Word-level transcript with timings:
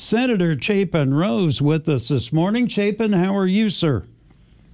Senator 0.00 0.58
Chapin 0.58 1.12
Rose 1.12 1.60
with 1.60 1.86
us 1.86 2.08
this 2.08 2.32
morning. 2.32 2.66
Chapin, 2.68 3.12
how 3.12 3.36
are 3.36 3.46
you, 3.46 3.68
sir? 3.68 4.02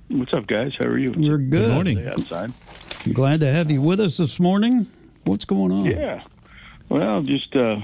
What's 0.08 0.32
up, 0.32 0.46
guys? 0.46 0.72
How 0.78 0.86
are 0.86 0.96
you? 0.96 1.10
We're 1.10 1.36
good. 1.36 1.50
Good 1.50 1.72
morning. 1.74 2.06
Outside. 2.06 2.52
Glad 3.12 3.40
to 3.40 3.52
have 3.52 3.68
you 3.68 3.82
with 3.82 3.98
us 3.98 4.18
this 4.18 4.38
morning. 4.38 4.86
What's 5.24 5.44
going 5.44 5.72
on? 5.72 5.86
Yeah. 5.86 6.22
Well, 6.88 7.22
just 7.22 7.56
uh, 7.56 7.80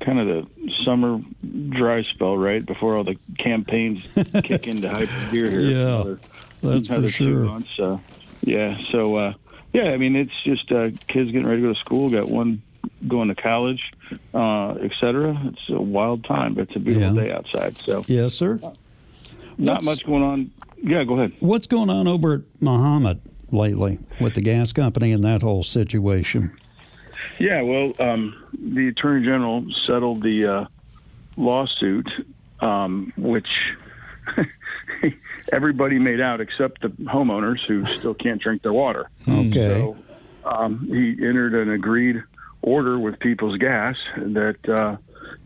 kind 0.00 0.20
of 0.20 0.28
the 0.28 0.72
summer 0.84 1.20
dry 1.70 2.04
spell, 2.14 2.38
right 2.38 2.64
before 2.64 2.96
all 2.96 3.02
the 3.02 3.16
campaigns 3.40 4.14
kick 4.44 4.68
into 4.68 4.88
high 4.88 5.06
gear 5.32 5.50
here. 5.50 5.60
Yeah, 5.60 5.94
Another- 5.94 6.20
that's 6.62 6.88
another 6.90 7.08
for 7.08 7.12
sure. 7.12 7.38
months. 7.44 7.76
Uh, 7.76 7.98
yeah. 8.42 8.78
So, 8.92 9.16
uh, 9.16 9.34
yeah, 9.72 9.86
I 9.90 9.96
mean, 9.96 10.14
it's 10.14 10.32
just 10.44 10.70
uh, 10.70 10.90
kids 11.08 11.32
getting 11.32 11.44
ready 11.44 11.60
to 11.60 11.66
go 11.68 11.74
to 11.74 11.80
school. 11.80 12.08
Got 12.08 12.28
one 12.28 12.62
going 13.06 13.28
to 13.28 13.34
college, 13.34 13.80
uh, 14.34 14.70
et 14.74 14.90
cetera. 15.00 15.38
It's 15.46 15.68
a 15.70 15.80
wild 15.80 16.24
time, 16.24 16.54
but 16.54 16.62
it's 16.68 16.76
a 16.76 16.80
beautiful 16.80 17.14
Yeah. 17.16 17.24
day 17.24 17.32
outside. 17.32 17.76
So, 17.76 18.04
Yes, 18.08 18.34
sir. 18.34 18.58
not 18.62 18.74
What's- 19.58 19.86
much 19.86 20.04
going 20.06 20.22
on. 20.22 20.50
Yeah, 20.82 21.04
go 21.04 21.14
ahead. 21.14 21.32
What's 21.40 21.66
going 21.66 21.90
on 21.90 22.06
over 22.08 22.34
at 22.34 22.40
Mahomet 22.60 23.18
lately 23.50 23.98
with 24.20 24.34
the 24.34 24.40
gas 24.40 24.72
company 24.72 25.12
and 25.12 25.22
that 25.24 25.42
whole 25.42 25.62
situation? 25.62 26.52
Yeah, 27.40 27.62
well, 27.62 27.92
um, 28.00 28.34
the 28.60 28.88
attorney 28.88 29.24
general 29.24 29.64
settled 29.86 30.22
the 30.22 30.44
uh, 30.46 30.64
lawsuit, 31.36 32.08
um, 32.60 33.12
which 33.16 33.46
everybody 35.52 35.98
made 35.98 36.20
out 36.20 36.40
except 36.40 36.80
the 36.82 36.88
homeowners 36.88 37.58
who 37.66 37.84
still 37.84 38.14
can't 38.14 38.40
drink 38.40 38.62
their 38.62 38.72
water. 38.72 39.08
Okay. 39.28 39.80
So 39.80 39.96
um, 40.44 40.86
he 40.88 41.10
entered 41.24 41.54
an 41.54 41.70
agreed 41.70 42.22
order 42.62 42.98
with 42.98 43.18
People's 43.18 43.58
Gas 43.58 43.96
that 44.16 44.68
uh, 44.68 44.96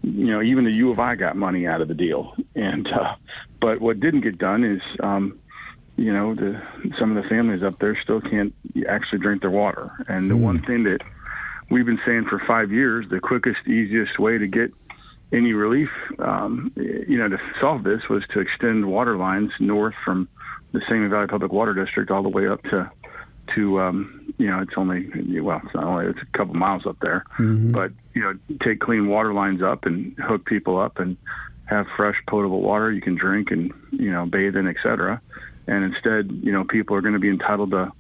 you 0.03 0.27
know 0.27 0.43
even 0.43 0.65
the 0.65 0.73
U 0.73 0.91
of 0.91 0.99
I 0.99 1.15
got 1.15 1.37
money 1.37 1.67
out 1.67 1.81
of 1.81 1.89
the 1.89 1.95
deal, 1.95 2.35
and 2.55 2.87
uh, 2.89 3.15
but 3.61 3.81
what 3.81 4.01
didn't 4.01 4.23
get 4.23 4.39
done 4.39 4.65
is 4.65 4.83
um, 5.01 5.39
you 5.97 6.13
know 6.13 6.35
the 6.35 6.61
some 6.99 7.17
of 7.17 7.23
the 7.23 7.29
families 7.29 7.63
up 7.63 7.79
there 7.79 7.97
still 8.03 8.21
can't 8.21 8.55
actually 8.89 9.19
drink 9.19 9.43
their 9.43 9.51
water, 9.51 9.91
and 10.09 10.31
the 10.31 10.37
one 10.37 10.61
thing 10.61 10.85
that 10.85 11.03
we've 11.71 11.87
been 11.87 12.01
saying 12.05 12.27
for 12.27 12.39
five 12.47 12.71
years, 12.71 13.09
the 13.09 13.21
quickest, 13.21 13.67
easiest 13.67 14.19
way 14.19 14.39
to 14.39 14.47
get 14.47 14.73
any 15.33 15.55
relief, 15.55 15.89
um, 16.19 16.71
you 16.77 17.17
know, 17.17 17.29
to 17.29 17.39
solve 17.61 17.83
this 17.83 18.03
was 18.09 18.23
to 18.35 18.41
extend 18.41 18.85
water 18.85 19.17
lines 19.17 19.51
north 19.59 19.95
from 20.05 20.29
the 20.73 20.81
Sangamon 20.81 21.11
Valley 21.11 21.27
Public 21.27 21.53
Water 21.53 21.73
District 21.73 22.11
all 22.11 22.23
the 22.23 22.29
way 22.29 22.47
up 22.47 22.63
to 22.65 22.91
to 23.55 23.81
um, 23.81 24.35
you 24.39 24.47
know 24.47 24.61
it's 24.61 24.73
only 24.77 25.41
well 25.41 25.61
it's 25.65 25.75
not 25.75 25.85
only 25.85 26.07
it's 26.07 26.21
a 26.21 26.39
couple 26.39 26.55
miles 26.55 26.87
up 26.87 26.99
there, 27.01 27.25
but 27.73 27.93
you 28.15 28.23
know 28.23 28.35
take 28.63 28.81
clean 28.81 29.09
water 29.09 29.33
lines 29.33 29.63
up 29.63 29.87
and 29.87 30.17
hook 30.19 30.45
people 30.45 30.79
up 30.79 30.99
and 30.99 31.17
have 31.67 31.87
fresh 31.97 32.17
potable 32.29 32.61
water 32.61 32.93
you 32.93 33.01
can 33.01 33.15
drink 33.15 33.51
and 33.51 33.73
you 33.91 34.11
know 34.11 34.27
bathe 34.27 34.57
in 34.57 34.67
etc. 34.67 35.21
And 35.67 35.85
instead 35.85 36.31
you 36.43 36.53
know 36.53 36.65
people 36.65 36.97
are 36.97 37.01
going 37.01 37.15
to 37.15 37.21
be 37.21 37.31
entitled 37.31 37.71
to 37.71 37.93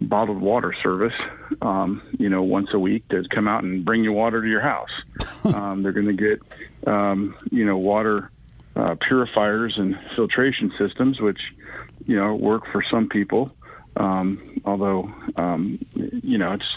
bottled 0.00 0.40
water 0.40 0.74
service, 0.82 1.14
um, 1.62 2.02
you 2.18 2.28
know, 2.28 2.42
once 2.42 2.68
a 2.72 2.78
week 2.78 3.06
to 3.08 3.24
come 3.34 3.48
out 3.48 3.64
and 3.64 3.84
bring 3.84 4.04
you 4.04 4.12
water 4.12 4.40
to 4.42 4.48
your 4.48 4.60
house. 4.60 4.90
um, 5.44 5.82
they're 5.82 5.92
going 5.92 6.06
to 6.06 6.12
get, 6.12 6.40
um, 6.86 7.36
you 7.50 7.64
know, 7.64 7.76
water 7.76 8.30
uh, 8.76 8.94
purifiers 9.06 9.74
and 9.76 9.98
filtration 10.14 10.72
systems, 10.78 11.20
which, 11.20 11.40
you 12.06 12.16
know, 12.16 12.34
work 12.34 12.64
for 12.70 12.82
some 12.90 13.08
people. 13.08 13.50
Um, 13.98 14.60
although, 14.64 15.12
um, 15.36 15.78
you 15.94 16.38
know, 16.38 16.52
it's 16.52 16.76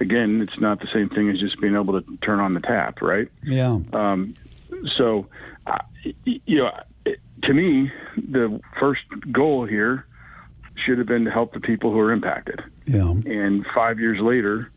again, 0.00 0.40
it's 0.40 0.58
not 0.60 0.80
the 0.80 0.88
same 0.92 1.08
thing 1.08 1.28
as 1.28 1.38
just 1.38 1.60
being 1.60 1.74
able 1.74 2.00
to 2.00 2.16
turn 2.18 2.40
on 2.40 2.54
the 2.54 2.60
tap, 2.60 3.02
right? 3.02 3.28
Yeah. 3.42 3.78
Um, 3.92 4.34
so, 4.96 5.26
uh, 5.66 5.78
you 6.24 6.58
know, 6.58 6.70
to 7.42 7.54
me, 7.54 7.92
the 8.16 8.60
first 8.78 9.02
goal 9.32 9.66
here 9.66 10.06
should 10.76 10.98
have 10.98 11.06
been 11.06 11.24
to 11.24 11.30
help 11.30 11.52
the 11.52 11.60
people 11.60 11.92
who 11.92 11.98
are 11.98 12.12
impacted. 12.12 12.62
Yeah. 12.86 13.10
And 13.10 13.66
five 13.74 13.98
years 13.98 14.20
later, 14.20 14.70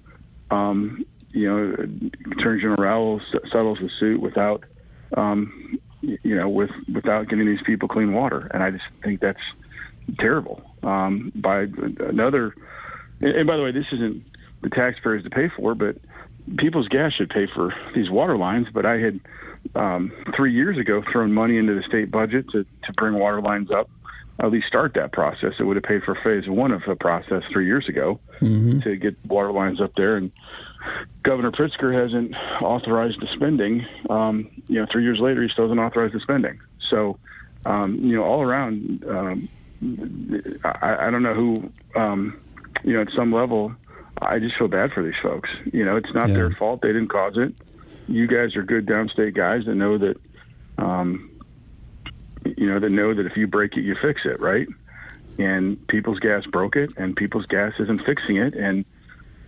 um, 0.51 1.05
you 1.31 1.47
know, 1.49 1.73
Attorney 2.31 2.61
General 2.61 2.83
Raoul 2.83 3.21
settles 3.51 3.79
the 3.79 3.89
suit 3.99 4.21
without, 4.21 4.63
um, 5.15 5.79
you 6.01 6.35
know, 6.35 6.49
with 6.49 6.71
without 6.91 7.29
getting 7.29 7.45
these 7.47 7.61
people 7.65 7.87
clean 7.87 8.13
water, 8.13 8.49
and 8.53 8.61
I 8.61 8.71
just 8.71 8.83
think 9.01 9.21
that's 9.21 9.41
terrible. 10.19 10.72
Um, 10.83 11.31
by 11.35 11.61
another, 11.99 12.53
and, 13.21 13.47
by 13.47 13.57
the 13.57 13.63
way, 13.63 13.71
this 13.71 13.85
isn't 13.93 14.25
the 14.61 14.69
taxpayers 14.69 15.23
to 15.23 15.29
pay 15.29 15.49
for, 15.49 15.75
but 15.75 15.97
people's 16.57 16.87
gas 16.87 17.13
should 17.13 17.29
pay 17.29 17.45
for 17.45 17.73
these 17.93 18.09
water 18.09 18.37
lines. 18.37 18.67
But 18.73 18.85
I 18.85 18.97
had 18.97 19.19
um, 19.75 20.11
three 20.35 20.53
years 20.53 20.77
ago 20.77 21.03
thrown 21.11 21.33
money 21.33 21.57
into 21.57 21.75
the 21.75 21.83
state 21.83 22.11
budget 22.11 22.49
to 22.51 22.63
to 22.63 22.93
bring 22.93 23.17
water 23.17 23.41
lines 23.41 23.71
up 23.71 23.89
at 24.39 24.51
least 24.51 24.67
start 24.67 24.93
that 24.95 25.11
process. 25.11 25.53
It 25.59 25.63
would 25.63 25.75
have 25.75 25.83
paid 25.83 26.03
for 26.03 26.15
phase 26.15 26.47
one 26.49 26.71
of 26.71 26.81
the 26.87 26.95
process 26.95 27.43
three 27.51 27.65
years 27.65 27.87
ago 27.87 28.19
to 28.81 28.95
get 28.95 29.15
water 29.25 29.51
lines 29.51 29.79
up 29.79 29.93
there. 29.95 30.15
And 30.15 30.33
Governor 31.23 31.51
Pritzker 31.51 31.93
hasn't 31.93 32.33
authorized 32.61 33.21
the 33.21 33.27
spending. 33.35 33.85
Um, 34.09 34.49
you 34.67 34.79
know, 34.79 34.87
three 34.91 35.03
years 35.03 35.19
later, 35.19 35.43
he 35.43 35.49
still 35.49 35.65
hasn't 35.65 35.79
authorized 35.79 36.13
the 36.13 36.19
spending. 36.19 36.59
So, 36.89 37.19
um, 37.65 37.95
you 37.95 38.15
know, 38.15 38.23
all 38.23 38.41
around, 38.41 39.05
um, 39.07 39.49
I, 40.63 41.07
I 41.07 41.11
don't 41.11 41.23
know 41.23 41.33
who, 41.33 41.71
um, 41.99 42.39
you 42.83 42.93
know, 42.93 43.01
at 43.01 43.09
some 43.15 43.31
level, 43.33 43.73
I 44.21 44.39
just 44.39 44.57
feel 44.57 44.67
bad 44.67 44.91
for 44.93 45.03
these 45.03 45.19
folks. 45.21 45.49
You 45.71 45.83
know, 45.85 45.95
it's 45.97 46.13
not 46.13 46.29
Yeah. 46.29 46.35
their 46.35 46.51
fault; 46.51 46.81
they 46.81 46.89
didn't 46.89 47.07
cause 47.09 47.37
it. 47.37 47.53
You 48.07 48.27
guys 48.27 48.55
are 48.55 48.63
good 48.63 48.85
downstate 48.85 49.35
guys 49.35 49.65
that 49.65 49.75
know 49.75 49.97
that. 49.97 50.17
Um, 50.77 51.29
you 52.57 52.67
know, 52.67 52.79
that 52.79 52.89
know 52.89 53.13
that 53.13 53.25
if 53.25 53.37
you 53.37 53.47
break 53.47 53.77
it, 53.77 53.81
you 53.81 53.95
fix 54.01 54.21
it, 54.25 54.39
right? 54.39 54.67
And 55.39 55.85
People's 55.87 56.19
Gas 56.19 56.45
broke 56.45 56.75
it, 56.75 56.91
and 56.97 57.15
People's 57.15 57.45
Gas 57.45 57.73
isn't 57.79 58.05
fixing 58.05 58.35
it. 58.37 58.53
And 58.53 58.85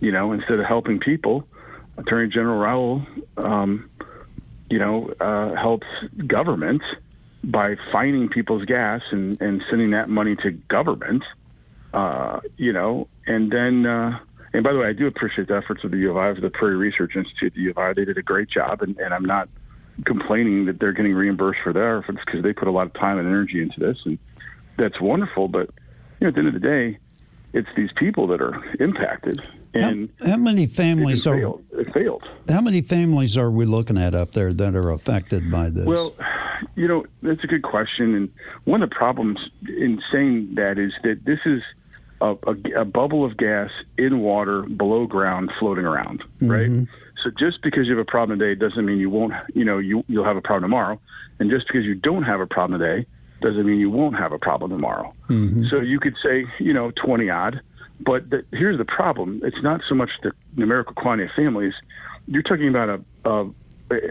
you 0.00 0.12
know, 0.12 0.32
instead 0.32 0.58
of 0.58 0.66
helping 0.66 0.98
people, 0.98 1.46
Attorney 1.98 2.28
General 2.28 2.58
Raoul, 2.58 3.06
um, 3.36 3.90
you 4.70 4.78
know, 4.78 5.12
uh, 5.20 5.54
helps 5.54 5.86
government 6.26 6.82
by 7.46 7.76
fining 7.90 8.28
People's 8.28 8.64
Gas 8.64 9.02
and, 9.10 9.40
and 9.40 9.62
sending 9.70 9.92
that 9.92 10.08
money 10.08 10.36
to 10.36 10.50
government. 10.50 11.22
Uh, 11.94 12.40
you 12.56 12.72
know, 12.72 13.08
and 13.26 13.50
then. 13.50 13.86
Uh, 13.86 14.18
and 14.52 14.64
by 14.64 14.72
the 14.72 14.78
way, 14.78 14.88
I 14.88 14.94
do 14.94 15.06
appreciate 15.06 15.48
the 15.48 15.56
efforts 15.56 15.84
of 15.84 15.90
the 15.90 15.98
U 15.98 16.10
of 16.12 16.16
I, 16.16 16.28
of 16.28 16.40
the 16.40 16.48
Prairie 16.48 16.76
Research 16.76 17.14
Institute, 17.14 17.52
the 17.54 17.60
U 17.62 17.70
of 17.70 17.78
I. 17.78 17.92
They 17.92 18.06
did 18.06 18.16
a 18.16 18.22
great 18.22 18.48
job, 18.48 18.80
and, 18.80 18.96
and 18.98 19.12
I'm 19.12 19.24
not 19.24 19.50
complaining 20.04 20.66
that 20.66 20.78
they're 20.78 20.92
getting 20.92 21.14
reimbursed 21.14 21.60
for 21.62 21.74
their 21.74 21.98
efforts 21.98 22.20
because 22.24 22.42
they 22.42 22.54
put 22.54 22.68
a 22.68 22.70
lot 22.70 22.86
of 22.86 22.94
time 22.94 23.18
and 23.18 23.26
energy 23.26 23.60
into 23.60 23.80
this, 23.80 23.98
and 24.06 24.18
that's 24.78 25.00
wonderful. 25.00 25.48
But 25.48 25.70
you 26.20 26.24
know, 26.24 26.28
at 26.28 26.34
the 26.34 26.38
end 26.38 26.48
of 26.48 26.54
the 26.54 26.68
day, 26.68 26.98
it's 27.52 27.68
these 27.76 27.90
people 27.96 28.26
that 28.28 28.40
are 28.40 28.62
impacted, 28.80 29.38
and 29.74 30.10
how 30.24 30.36
many 30.36 30.66
families 30.66 31.26
are 31.26 31.36
failed. 31.36 31.64
It 31.72 31.92
failed. 31.92 32.24
how 32.48 32.60
many 32.60 32.82
families 32.82 33.36
are 33.36 33.50
we 33.50 33.66
looking 33.66 33.98
at 33.98 34.14
up 34.14 34.32
there 34.32 34.52
that 34.52 34.74
are 34.74 34.90
affected 34.90 35.50
by 35.50 35.70
this? 35.70 35.86
Well, 35.86 36.14
you 36.74 36.88
know, 36.88 37.06
that's 37.22 37.44
a 37.44 37.46
good 37.46 37.62
question. 37.62 38.14
And 38.14 38.32
one 38.64 38.82
of 38.82 38.90
the 38.90 38.94
problems 38.94 39.38
in 39.68 40.02
saying 40.12 40.54
that 40.54 40.78
is 40.78 40.92
that 41.02 41.24
this 41.24 41.40
is 41.44 41.62
a, 42.20 42.36
a, 42.46 42.80
a 42.80 42.84
bubble 42.84 43.24
of 43.24 43.36
gas 43.36 43.70
in 43.98 44.20
water 44.20 44.62
below 44.62 45.06
ground 45.06 45.50
floating 45.58 45.84
around, 45.84 46.22
mm-hmm. 46.38 46.50
right? 46.50 46.88
So 47.24 47.30
just 47.38 47.62
because 47.62 47.86
you 47.86 47.96
have 47.96 48.06
a 48.06 48.10
problem 48.10 48.38
today 48.38 48.58
doesn't 48.58 48.84
mean 48.84 48.98
you 48.98 49.10
won't, 49.10 49.32
you 49.54 49.64
know, 49.64 49.78
you, 49.78 50.04
you'll 50.08 50.24
have 50.24 50.36
a 50.36 50.42
problem 50.42 50.70
tomorrow. 50.70 51.00
And 51.38 51.50
just 51.50 51.66
because 51.66 51.84
you 51.84 51.94
don't 51.94 52.22
have 52.22 52.40
a 52.40 52.46
problem 52.46 52.80
today 52.80 53.06
doesn't 53.40 53.66
mean 53.66 53.78
you 53.78 53.90
won't 53.90 54.16
have 54.16 54.32
a 54.32 54.38
problem 54.38 54.70
tomorrow. 54.70 55.12
Mm-hmm. 55.28 55.66
So 55.66 55.80
you 55.80 56.00
could 56.00 56.16
say, 56.22 56.46
you 56.58 56.72
know, 56.72 56.90
20 57.04 57.30
odd. 57.30 57.60
But 58.00 58.28
the, 58.28 58.44
here's 58.52 58.78
the 58.78 58.84
problem 58.84 59.40
it's 59.42 59.62
not 59.62 59.80
so 59.88 59.94
much 59.94 60.10
the 60.22 60.32
numerical 60.54 60.94
quantity 60.94 61.30
of 61.30 61.34
families. 61.34 61.72
You're 62.26 62.42
talking 62.42 62.68
about 62.68 63.00
a, 63.24 63.30
a, 63.30 63.50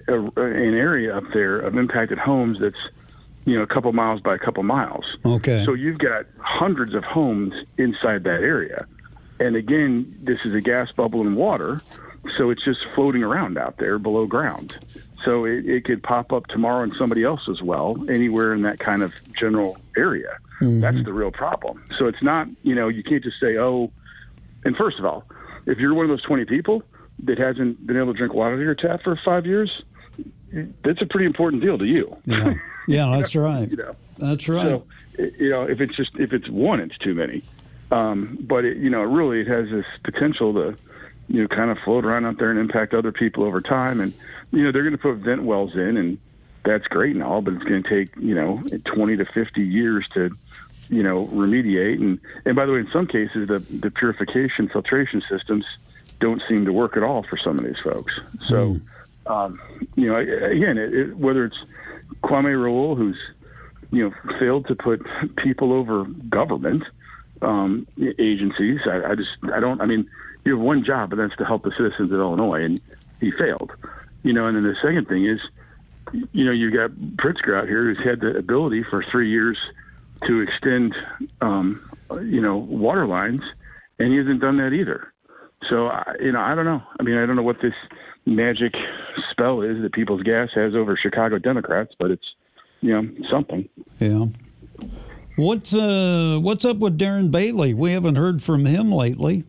a, 0.07 0.21
an 0.41 0.73
area 0.73 1.15
up 1.15 1.25
there 1.33 1.59
of 1.59 1.77
impacted 1.77 2.17
homes 2.17 2.59
that's, 2.59 2.79
you 3.45 3.55
know, 3.55 3.61
a 3.61 3.67
couple 3.67 3.91
miles 3.93 4.21
by 4.21 4.33
a 4.33 4.39
couple 4.39 4.63
miles. 4.63 5.17
okay. 5.23 5.63
So 5.65 5.73
you've 5.73 5.99
got 5.99 6.25
hundreds 6.39 6.93
of 6.93 7.03
homes 7.03 7.53
inside 7.77 8.23
that 8.23 8.41
area. 8.41 8.87
And 9.39 9.55
again, 9.55 10.15
this 10.23 10.39
is 10.45 10.53
a 10.53 10.61
gas 10.61 10.91
bubble 10.91 11.21
in 11.21 11.35
water, 11.35 11.81
so 12.37 12.49
it's 12.49 12.63
just 12.63 12.79
floating 12.95 13.23
around 13.23 13.57
out 13.57 13.77
there 13.77 13.99
below 13.99 14.25
ground. 14.25 14.77
So 15.23 15.45
it, 15.45 15.65
it 15.67 15.85
could 15.85 16.03
pop 16.03 16.31
up 16.31 16.47
tomorrow 16.47 16.83
in 16.83 16.93
somebody 16.95 17.23
else's 17.23 17.61
well, 17.61 17.97
anywhere 18.09 18.53
in 18.53 18.61
that 18.63 18.79
kind 18.79 19.01
of 19.01 19.13
general 19.33 19.77
area. 19.97 20.37
That's 20.61 21.03
the 21.03 21.13
real 21.13 21.31
problem. 21.31 21.83
So 21.97 22.07
it's 22.07 22.21
not, 22.23 22.47
you 22.63 22.75
know, 22.75 22.87
you 22.87 23.03
can't 23.03 23.23
just 23.23 23.39
say, 23.39 23.57
oh, 23.57 23.91
and 24.63 24.75
first 24.75 24.99
of 24.99 25.05
all, 25.05 25.25
if 25.65 25.79
you're 25.79 25.93
one 25.93 26.05
of 26.05 26.09
those 26.09 26.23
20 26.23 26.45
people 26.45 26.83
that 27.23 27.37
hasn't 27.37 27.85
been 27.85 27.97
able 27.97 28.13
to 28.13 28.17
drink 28.17 28.33
water 28.33 28.53
of 28.53 28.61
your 28.61 28.75
tap 28.75 29.01
for 29.03 29.19
five 29.25 29.45
years, 29.45 29.83
that's 30.83 31.01
a 31.01 31.05
pretty 31.05 31.25
important 31.25 31.61
deal 31.61 31.77
to 31.77 31.85
you. 31.85 32.15
yeah. 32.25 32.53
yeah, 32.87 33.11
that's 33.15 33.35
right. 33.35 33.69
you 33.69 33.77
know. 33.77 33.95
That's 34.17 34.47
right. 34.47 34.65
So, 34.65 34.85
you 35.17 35.49
know, 35.49 35.63
if 35.63 35.81
it's 35.81 35.95
just 35.95 36.15
if 36.17 36.33
it's 36.33 36.49
one, 36.49 36.79
it's 36.79 36.97
too 36.97 37.13
many. 37.13 37.43
Um, 37.91 38.37
but 38.41 38.65
it, 38.65 38.77
you 38.77 38.89
know, 38.89 39.01
really, 39.03 39.41
it 39.41 39.47
has 39.47 39.69
this 39.69 39.85
potential 40.03 40.53
to, 40.53 40.77
you 41.27 41.41
know, 41.41 41.47
kind 41.47 41.71
of 41.71 41.77
float 41.79 42.05
around 42.05 42.25
out 42.25 42.37
there 42.37 42.51
and 42.51 42.59
impact 42.59 42.93
other 42.93 43.11
people 43.11 43.43
over 43.43 43.61
time. 43.61 43.99
And 43.99 44.13
you 44.51 44.63
know, 44.63 44.71
they're 44.71 44.83
going 44.83 44.93
to 44.93 44.97
put 44.97 45.15
vent 45.17 45.43
wells 45.43 45.73
in, 45.75 45.97
and 45.97 46.17
that's 46.63 46.85
great 46.87 47.15
and 47.15 47.23
all, 47.23 47.41
but 47.41 47.53
it's 47.53 47.63
going 47.63 47.83
to 47.83 47.89
take 47.89 48.15
you 48.17 48.35
know 48.35 48.61
20 48.85 49.17
to 49.17 49.25
50 49.25 49.61
years 49.61 50.07
to 50.09 50.35
you 50.89 51.03
know 51.03 51.27
remediate. 51.27 51.99
And 51.99 52.19
and 52.45 52.55
by 52.55 52.65
the 52.65 52.73
way, 52.73 52.79
in 52.79 52.89
some 52.91 53.07
cases, 53.07 53.47
the 53.47 53.59
the 53.59 53.91
purification 53.91 54.69
filtration 54.69 55.23
systems 55.29 55.65
don't 56.19 56.41
seem 56.47 56.65
to 56.65 56.73
work 56.73 56.97
at 56.97 57.03
all 57.03 57.23
for 57.23 57.37
some 57.37 57.57
of 57.57 57.65
these 57.65 57.79
folks. 57.83 58.13
So, 58.47 58.75
mm. 58.75 58.81
um, 59.27 59.59
you 59.95 60.07
know, 60.07 60.17
again, 60.17 60.77
it, 60.77 60.93
it, 60.93 61.17
whether 61.17 61.45
it's 61.45 61.57
Kwame 62.23 62.61
Raoul, 62.61 62.95
who's 62.95 63.17
you 63.91 64.09
know 64.09 64.37
failed 64.39 64.67
to 64.67 64.75
put 64.75 65.05
people 65.37 65.73
over 65.73 66.05
government 66.05 66.83
um, 67.41 67.87
agencies, 68.19 68.81
I, 68.85 69.11
I 69.11 69.15
just 69.15 69.31
I 69.53 69.59
don't. 69.59 69.81
I 69.81 69.85
mean, 69.85 70.09
you 70.45 70.55
have 70.55 70.61
one 70.61 70.85
job, 70.85 71.11
and 71.11 71.19
that's 71.19 71.35
to 71.37 71.45
help 71.45 71.63
the 71.63 71.71
citizens 71.71 72.11
of 72.11 72.19
Illinois, 72.19 72.63
and 72.63 72.79
he 73.19 73.31
failed. 73.31 73.71
You 74.23 74.33
know, 74.33 74.47
and 74.47 74.55
then 74.55 74.63
the 74.63 74.75
second 74.81 75.07
thing 75.07 75.25
is, 75.25 75.39
you 76.31 76.45
know, 76.45 76.51
you've 76.51 76.73
got 76.73 76.91
Pritzker 77.17 77.59
out 77.59 77.67
here 77.67 77.83
who's 77.83 78.03
had 78.05 78.21
the 78.21 78.37
ability 78.37 78.83
for 78.83 79.03
three 79.11 79.29
years 79.29 79.57
to 80.27 80.39
extend, 80.41 80.95
um, 81.41 81.81
you 82.23 82.41
know, 82.41 82.57
water 82.57 83.05
lines, 83.05 83.41
and 83.99 84.11
he 84.11 84.17
hasn't 84.17 84.39
done 84.39 84.57
that 84.57 84.71
either. 84.71 85.11
So, 85.69 85.91
you 86.19 86.31
know, 86.31 86.39
I 86.39 86.53
don't 86.55 86.65
know. 86.65 86.81
I 86.99 87.03
mean, 87.03 87.17
I 87.17 87.25
don't 87.25 87.35
know 87.35 87.43
what 87.43 87.61
this 87.61 87.73
magic 88.25 88.73
spell 89.31 89.61
is 89.61 89.81
that 89.81 89.93
People's 89.93 90.21
Gas 90.23 90.49
has 90.53 90.75
over 90.75 90.95
Chicago 90.95 91.39
Democrats, 91.39 91.93
but 91.97 92.11
it's, 92.11 92.25
you 92.81 92.91
know, 92.91 93.09
something. 93.29 93.67
Yeah. 93.99 94.25
What's 95.37 95.73
uh 95.73 96.39
what's 96.41 96.63
up 96.63 96.77
with 96.77 96.97
Darren 96.97 97.29
Bailey? 97.29 97.73
We 97.73 97.91
haven't 97.91 98.15
heard 98.15 98.41
from 98.41 98.65
him 98.65 98.91
lately. 98.91 99.43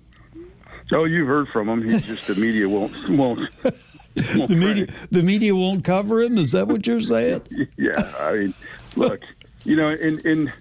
Oh, 0.93 1.05
you've 1.05 1.27
heard 1.27 1.49
from 1.49 1.69
him. 1.69 1.83
He's 1.83 2.07
just 2.07 2.27
the 2.29 2.35
media 2.41 2.69
won't 2.69 2.93
won't. 3.09 3.41
won't 3.65 4.49
the 4.49 4.57
media 4.57 4.87
the 5.11 5.23
media 5.23 5.55
won't 5.55 5.85
cover 5.85 6.23
him. 6.23 6.39
Is 6.39 6.53
that 6.53 6.69
what 6.69 6.87
you're 6.87 7.01
saying? 7.01 7.43
yeah, 7.77 8.13
I 8.21 8.33
mean, 8.35 8.55
look, 8.95 9.23
you 9.65 9.77
know, 9.77 9.91
in 9.91 10.21
in 10.21 10.53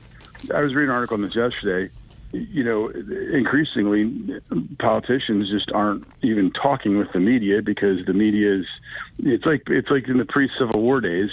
I 0.54 0.62
was 0.62 0.74
reading 0.74 0.90
an 0.90 0.96
article 0.96 1.16
on 1.16 1.22
this 1.22 1.36
yesterday 1.36 1.92
you 2.36 2.64
know, 2.64 2.90
increasingly 2.90 4.42
politicians 4.80 5.50
just 5.50 5.72
aren't 5.72 6.06
even 6.22 6.52
talking 6.52 6.98
with 6.98 7.12
the 7.14 7.20
media 7.20 7.62
because 7.62 8.06
the 8.06 8.14
media 8.14 8.56
is 8.56 8.66
it's 9.20 9.46
like 9.46 9.64
it's 9.68 9.90
like 9.90 10.08
in 10.08 10.18
the 10.18 10.26
pre-Civil 10.26 10.82
War 10.82 11.02
days 11.02 11.30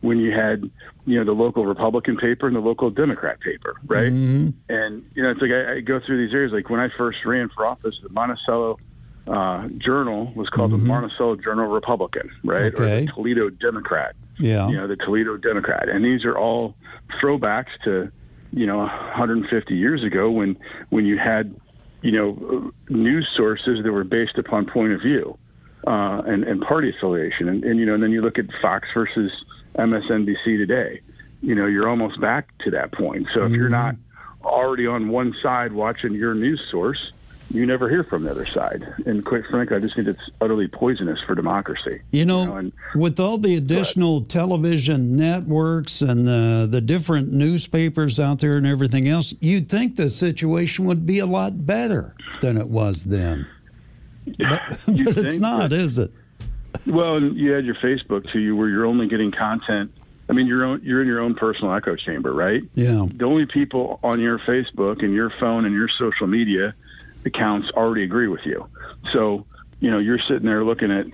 when 0.00 0.18
you 0.18 0.32
had 0.32 0.70
you 1.06 1.18
know 1.18 1.24
the 1.24 1.32
local 1.32 1.66
Republican 1.66 2.16
paper 2.16 2.46
and 2.46 2.56
the 2.56 2.60
local 2.60 2.90
Democrat 2.90 3.40
paper, 3.40 3.76
right? 3.86 4.12
Mm-hmm. 4.12 4.50
And 4.68 5.08
you 5.14 5.22
know, 5.22 5.30
it's 5.30 5.40
like 5.40 5.50
I, 5.50 5.74
I 5.74 5.80
go 5.80 6.00
through 6.04 6.24
these 6.24 6.34
areas. 6.34 6.52
Like 6.52 6.70
when 6.70 6.80
I 6.80 6.88
first 6.96 7.24
ran 7.24 7.48
for 7.48 7.66
office, 7.66 7.96
the 8.02 8.08
Monticello 8.10 8.78
uh, 9.26 9.68
Journal 9.78 10.32
was 10.34 10.48
called 10.48 10.72
mm-hmm. 10.72 10.82
the 10.82 10.88
Monticello 10.88 11.36
Journal 11.36 11.66
Republican, 11.66 12.30
right, 12.44 12.72
okay. 12.72 12.82
or 12.82 13.00
the 13.00 13.06
Toledo 13.06 13.50
Democrat. 13.50 14.16
Yeah, 14.38 14.68
you 14.68 14.76
know, 14.76 14.86
the 14.86 14.96
Toledo 14.96 15.36
Democrat, 15.36 15.88
and 15.88 16.04
these 16.04 16.24
are 16.24 16.36
all 16.36 16.74
throwbacks 17.22 17.70
to 17.84 18.10
you 18.52 18.66
know 18.66 18.78
150 18.78 19.74
years 19.74 20.02
ago 20.02 20.30
when 20.30 20.56
when 20.90 21.06
you 21.06 21.18
had 21.18 21.54
you 22.02 22.12
know 22.12 22.72
news 22.88 23.28
sources 23.36 23.82
that 23.82 23.92
were 23.92 24.04
based 24.04 24.38
upon 24.38 24.66
point 24.66 24.92
of 24.92 25.00
view 25.00 25.36
uh, 25.86 26.22
and, 26.26 26.44
and 26.44 26.60
party 26.60 26.90
affiliation 26.90 27.48
and, 27.48 27.64
and 27.64 27.78
you 27.78 27.86
know 27.86 27.94
and 27.94 28.02
then 28.02 28.10
you 28.10 28.22
look 28.22 28.38
at 28.38 28.46
Fox 28.60 28.88
versus 28.92 29.32
MSNBC 29.76 30.44
today 30.44 31.00
you 31.42 31.54
know 31.54 31.66
you're 31.66 31.88
almost 31.88 32.20
back 32.20 32.48
to 32.58 32.70
that 32.70 32.92
point 32.92 33.26
so 33.34 33.40
if 33.40 33.46
mm-hmm. 33.46 33.54
you're 33.54 33.68
not 33.68 33.96
already 34.44 34.86
on 34.86 35.08
one 35.08 35.34
side 35.42 35.72
watching 35.72 36.14
your 36.14 36.34
news 36.34 36.62
source 36.70 37.12
you 37.52 37.66
never 37.66 37.88
hear 37.88 38.04
from 38.04 38.22
the 38.22 38.30
other 38.30 38.46
side. 38.46 38.86
And 39.06 39.24
quite 39.24 39.44
frankly, 39.50 39.76
I 39.76 39.80
just 39.80 39.96
think 39.96 40.06
it's 40.06 40.30
utterly 40.40 40.68
poisonous 40.68 41.18
for 41.26 41.34
democracy. 41.34 42.00
You 42.12 42.24
know, 42.24 42.42
you 42.42 42.46
know 42.46 42.56
and, 42.56 42.72
with 42.94 43.18
all 43.18 43.38
the 43.38 43.56
additional 43.56 44.22
television 44.22 45.16
networks 45.16 46.00
and 46.00 46.26
the, 46.26 46.68
the 46.70 46.80
different 46.80 47.32
newspapers 47.32 48.20
out 48.20 48.38
there 48.38 48.56
and 48.56 48.66
everything 48.66 49.08
else, 49.08 49.34
you'd 49.40 49.66
think 49.66 49.96
the 49.96 50.10
situation 50.10 50.84
would 50.84 51.04
be 51.04 51.18
a 51.18 51.26
lot 51.26 51.66
better 51.66 52.14
than 52.40 52.56
it 52.56 52.68
was 52.68 53.04
then. 53.04 53.46
But, 54.38 54.60
but 54.86 55.16
it's 55.16 55.38
not, 55.38 55.72
is 55.72 55.98
it? 55.98 56.12
Well, 56.86 57.20
you 57.20 57.50
had 57.50 57.64
your 57.64 57.74
Facebook 57.76 58.30
to 58.32 58.38
you 58.38 58.54
where 58.54 58.68
you're 58.68 58.86
only 58.86 59.08
getting 59.08 59.32
content. 59.32 59.92
I 60.28 60.34
mean, 60.34 60.46
you're 60.46 60.64
own, 60.64 60.80
you're 60.84 61.00
in 61.00 61.08
your 61.08 61.20
own 61.20 61.34
personal 61.34 61.74
echo 61.74 61.96
chamber, 61.96 62.32
right? 62.32 62.62
Yeah. 62.74 63.06
The 63.12 63.24
only 63.24 63.46
people 63.46 63.98
on 64.04 64.20
your 64.20 64.38
Facebook 64.40 65.02
and 65.02 65.12
your 65.14 65.32
phone 65.40 65.64
and 65.64 65.74
your 65.74 65.88
social 65.98 66.28
media– 66.28 66.74
accounts 67.24 67.68
already 67.74 68.04
agree 68.04 68.28
with 68.28 68.44
you. 68.44 68.66
So, 69.12 69.46
you 69.80 69.90
know, 69.90 69.98
you're 69.98 70.20
sitting 70.28 70.46
there 70.46 70.64
looking 70.64 70.90
at, 70.90 71.06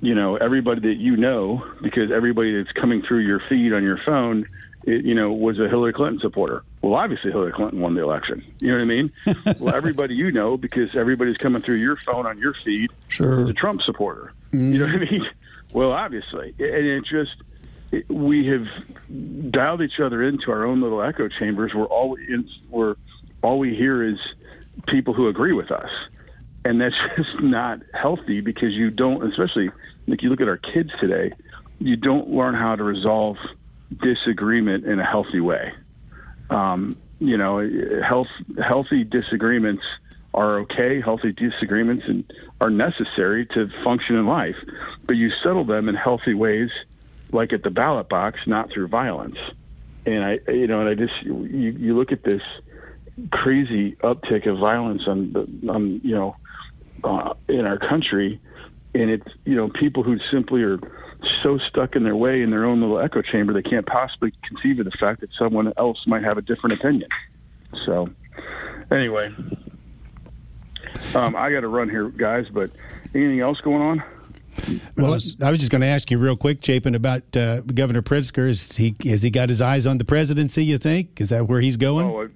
you 0.00 0.14
know, 0.14 0.36
everybody 0.36 0.80
that 0.80 0.96
you 0.96 1.16
know, 1.16 1.64
because 1.82 2.10
everybody 2.12 2.56
that's 2.56 2.72
coming 2.72 3.02
through 3.02 3.20
your 3.20 3.40
feed 3.48 3.72
on 3.72 3.82
your 3.82 3.98
phone, 4.04 4.46
it, 4.84 5.04
you 5.04 5.14
know, 5.14 5.32
was 5.32 5.58
a 5.58 5.68
Hillary 5.68 5.92
Clinton 5.92 6.20
supporter. 6.20 6.62
Well, 6.82 6.94
obviously 6.94 7.32
Hillary 7.32 7.52
Clinton 7.52 7.80
won 7.80 7.94
the 7.94 8.02
election. 8.02 8.44
You 8.60 8.68
know 8.68 8.76
what 8.76 8.82
I 8.82 8.86
mean? 8.86 9.12
well, 9.60 9.74
everybody 9.74 10.14
you 10.14 10.30
know, 10.30 10.56
because 10.56 10.94
everybody's 10.94 11.36
coming 11.36 11.62
through 11.62 11.76
your 11.76 11.96
phone 11.96 12.26
on 12.26 12.38
your 12.38 12.54
feed, 12.64 12.90
sure. 13.08 13.42
is 13.42 13.48
a 13.48 13.52
Trump 13.52 13.82
supporter. 13.82 14.32
Mm. 14.52 14.72
You 14.72 14.78
know 14.78 14.86
what 14.86 14.94
I 14.94 15.10
mean? 15.10 15.26
Well, 15.72 15.92
obviously, 15.92 16.54
and 16.58 16.86
it 16.86 17.04
just 17.04 17.36
it, 17.92 18.08
we 18.08 18.46
have 18.46 19.50
dialed 19.50 19.82
each 19.82 20.00
other 20.00 20.22
into 20.22 20.50
our 20.50 20.64
own 20.64 20.80
little 20.80 21.02
echo 21.02 21.28
chambers 21.28 21.74
where 21.74 21.86
all 21.86 22.10
we, 22.10 22.44
where 22.70 22.96
all 23.42 23.58
we 23.58 23.74
hear 23.74 24.02
is 24.02 24.18
people 24.86 25.14
who 25.14 25.28
agree 25.28 25.52
with 25.52 25.70
us. 25.70 25.90
And 26.64 26.80
that's 26.80 26.94
just 27.16 27.40
not 27.40 27.80
healthy 27.94 28.40
because 28.40 28.72
you 28.72 28.90
don't, 28.90 29.22
especially 29.30 29.70
like 30.06 30.22
you 30.22 30.30
look 30.30 30.40
at 30.40 30.48
our 30.48 30.58
kids 30.58 30.90
today, 31.00 31.32
you 31.78 31.96
don't 31.96 32.30
learn 32.30 32.54
how 32.54 32.76
to 32.76 32.82
resolve 32.82 33.36
disagreement 34.02 34.84
in 34.84 34.98
a 34.98 35.04
healthy 35.04 35.40
way. 35.40 35.72
Um, 36.50 36.96
you 37.20 37.36
know, 37.36 37.58
health, 38.02 38.28
healthy 38.58 39.04
disagreements 39.04 39.82
are 40.34 40.60
okay. 40.60 41.00
Healthy 41.00 41.32
disagreements 41.32 42.04
and 42.06 42.30
are 42.60 42.70
necessary 42.70 43.46
to 43.46 43.68
function 43.84 44.16
in 44.16 44.26
life, 44.26 44.56
but 45.04 45.16
you 45.16 45.30
settle 45.42 45.64
them 45.64 45.88
in 45.88 45.94
healthy 45.94 46.34
ways, 46.34 46.70
like 47.32 47.52
at 47.52 47.62
the 47.62 47.70
ballot 47.70 48.08
box, 48.08 48.40
not 48.46 48.70
through 48.70 48.88
violence. 48.88 49.38
And 50.06 50.24
I, 50.24 50.38
you 50.48 50.66
know, 50.66 50.80
and 50.80 50.88
I 50.88 50.94
just 50.94 51.14
you, 51.22 51.44
you 51.44 51.96
look 51.96 52.12
at 52.12 52.22
this 52.22 52.42
crazy 53.32 53.92
uptick 53.96 54.48
of 54.48 54.58
violence 54.58 55.02
on 55.06 55.32
the 55.32 55.70
on 55.70 56.00
you 56.02 56.14
know 56.14 56.36
uh, 57.04 57.34
in 57.48 57.66
our 57.66 57.78
country, 57.78 58.40
and 58.94 59.10
it's 59.10 59.28
you 59.44 59.56
know 59.56 59.68
people 59.68 60.02
who 60.02 60.18
simply 60.30 60.62
are 60.62 60.78
so 61.42 61.58
stuck 61.68 61.96
in 61.96 62.04
their 62.04 62.16
way 62.16 62.42
in 62.42 62.50
their 62.50 62.64
own 62.64 62.80
little 62.80 62.98
echo 62.98 63.22
chamber 63.22 63.52
they 63.52 63.62
can't 63.62 63.86
possibly 63.86 64.32
conceive 64.46 64.78
of 64.78 64.84
the 64.84 64.96
fact 64.98 65.20
that 65.20 65.30
someone 65.36 65.72
else 65.76 65.98
might 66.06 66.22
have 66.22 66.38
a 66.38 66.42
different 66.42 66.78
opinion. 66.78 67.08
So, 67.84 68.08
anyway, 68.90 69.34
um, 71.14 71.36
I 71.36 71.50
got 71.50 71.60
to 71.60 71.68
run 71.68 71.88
here, 71.88 72.08
guys. 72.08 72.46
But 72.50 72.70
anything 73.14 73.40
else 73.40 73.60
going 73.60 73.82
on? 73.82 74.02
Well, 74.96 75.12
I 75.42 75.50
was 75.50 75.58
just 75.58 75.70
going 75.70 75.82
to 75.82 75.86
ask 75.86 76.10
you 76.10 76.18
real 76.18 76.36
quick, 76.36 76.64
Chapin, 76.64 76.94
about 76.94 77.36
uh, 77.36 77.60
Governor 77.60 78.02
Pritzker. 78.02 78.48
Is 78.48 78.76
he 78.76 78.94
has 79.04 79.22
he 79.22 79.30
got 79.30 79.48
his 79.48 79.62
eyes 79.62 79.86
on 79.86 79.98
the 79.98 80.04
presidency? 80.04 80.64
You 80.64 80.78
think 80.78 81.20
is 81.20 81.30
that 81.30 81.46
where 81.46 81.60
he's 81.60 81.76
going? 81.76 82.06
Oh, 82.06 82.28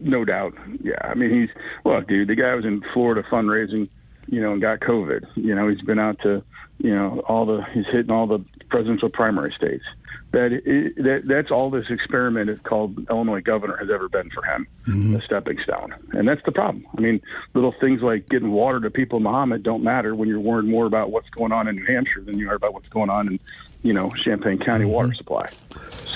no 0.00 0.24
doubt. 0.24 0.54
Yeah, 0.82 0.94
I 1.02 1.14
mean 1.14 1.32
he's 1.32 1.50
well, 1.84 2.00
dude. 2.00 2.28
The 2.28 2.34
guy 2.34 2.54
was 2.54 2.64
in 2.64 2.82
Florida 2.92 3.22
fundraising, 3.30 3.88
you 4.28 4.40
know, 4.40 4.52
and 4.52 4.60
got 4.60 4.80
COVID. 4.80 5.26
You 5.36 5.54
know, 5.54 5.68
he's 5.68 5.82
been 5.82 5.98
out 5.98 6.20
to, 6.22 6.42
you 6.78 6.94
know, 6.94 7.20
all 7.26 7.46
the 7.46 7.62
he's 7.72 7.86
hitting 7.86 8.10
all 8.10 8.26
the 8.26 8.44
presidential 8.68 9.08
primary 9.08 9.52
states. 9.52 9.84
That 10.32 10.50
that 10.96 11.22
that's 11.24 11.50
all 11.50 11.70
this 11.70 11.86
experiment 11.88 12.50
is 12.50 12.58
called 12.60 13.08
Illinois 13.08 13.40
governor 13.40 13.76
has 13.76 13.90
ever 13.90 14.08
been 14.08 14.28
for 14.30 14.42
him, 14.42 14.66
mm-hmm. 14.86 15.16
a 15.16 15.22
stepping 15.22 15.58
stone, 15.62 15.94
and 16.12 16.28
that's 16.28 16.42
the 16.44 16.52
problem. 16.52 16.86
I 16.96 17.00
mean, 17.00 17.22
little 17.54 17.72
things 17.72 18.02
like 18.02 18.28
getting 18.28 18.50
water 18.50 18.80
to 18.80 18.90
people 18.90 19.18
in 19.18 19.22
Mahomet 19.22 19.62
don't 19.62 19.82
matter 19.82 20.14
when 20.14 20.28
you're 20.28 20.40
worried 20.40 20.66
more 20.66 20.84
about 20.84 21.10
what's 21.10 21.30
going 21.30 21.52
on 21.52 21.68
in 21.68 21.76
New 21.76 21.86
Hampshire 21.86 22.20
than 22.20 22.38
you 22.38 22.50
are 22.50 22.54
about 22.54 22.74
what's 22.74 22.88
going 22.88 23.08
on 23.08 23.28
in, 23.28 23.40
you 23.82 23.92
know, 23.92 24.10
Champaign 24.10 24.58
County 24.58 24.84
mm-hmm. 24.84 24.92
water 24.92 25.14
supply. 25.14 25.46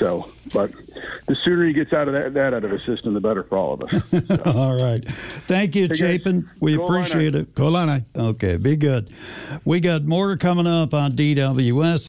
So, 0.01 0.31
but 0.55 0.73
the 1.27 1.37
sooner 1.45 1.67
he 1.67 1.75
gets 1.75 1.93
out 1.93 2.09
of 2.09 2.15
that, 2.15 2.33
that 2.33 2.55
out 2.55 2.65
of 2.65 2.71
his 2.71 2.83
system, 2.87 3.13
the 3.13 3.21
better 3.21 3.45
for 3.45 3.59
all 3.59 3.75
of 3.75 3.83
us. 3.83 4.05
So. 4.09 4.43
all 4.47 4.75
right. 4.75 5.05
Thank 5.05 5.77
you, 5.77 5.89
hey 5.89 5.95
Chapin. 5.95 6.41
Guys, 6.41 6.51
we 6.59 6.75
appreciate 6.75 7.35
it. 7.35 7.55
Go. 7.55 7.99
Okay, 8.17 8.57
be 8.57 8.77
good. 8.77 9.13
We 9.67 9.81
got 9.81 10.05
more 10.05 10.37
coming 10.39 10.67
up 10.67 10.95
on 10.95 11.13
DWS. 11.13 11.99